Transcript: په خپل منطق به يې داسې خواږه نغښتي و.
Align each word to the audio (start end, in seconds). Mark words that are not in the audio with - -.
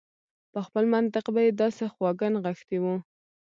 په 0.53 0.59
خپل 0.67 0.83
منطق 0.93 1.25
به 1.33 1.41
يې 1.45 1.51
داسې 1.61 1.83
خواږه 1.93 2.27
نغښتي 2.33 2.77
و. 2.81 2.85